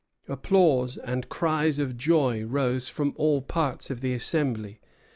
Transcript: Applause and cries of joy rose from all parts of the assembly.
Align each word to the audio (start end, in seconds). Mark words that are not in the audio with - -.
Applause 0.27 0.97
and 0.97 1.29
cries 1.29 1.77
of 1.77 1.95
joy 1.95 2.43
rose 2.43 2.89
from 2.89 3.13
all 3.17 3.39
parts 3.43 3.91
of 3.91 4.01
the 4.01 4.15
assembly. 4.15 4.79